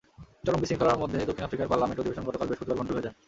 চরম 0.45 0.59
বিশৃঙ্খলার 0.61 1.01
মধ্যে 1.01 1.17
দক্ষিণ 1.29 1.45
আফ্রিকার 1.47 1.69
পার্লামেন্ট 1.71 1.99
অধিবেশন 2.01 2.23
গতকাল 2.27 2.47
বৃহস্পতিবার 2.47 2.77
ভণ্ডুল 2.79 2.95
হয়ে 2.97 3.05
যায়। 3.05 3.15